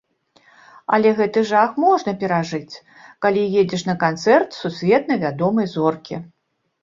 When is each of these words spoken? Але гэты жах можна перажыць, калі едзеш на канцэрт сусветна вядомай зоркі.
Але 0.95 1.09
гэты 1.19 1.39
жах 1.49 1.75
можна 1.83 2.11
перажыць, 2.23 2.79
калі 3.25 3.43
едзеш 3.63 3.83
на 3.89 3.95
канцэрт 4.05 4.49
сусветна 4.61 5.13
вядомай 5.25 5.67
зоркі. 5.75 6.15